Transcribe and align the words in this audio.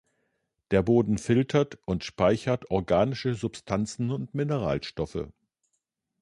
Der 0.71 0.81
Boden 0.81 1.19
filtert 1.19 1.77
und 1.85 2.03
speichert 2.03 2.71
organische 2.71 3.35
Substanzen 3.35 4.09
und 4.09 4.33
Mineralstoffe. 4.33 5.27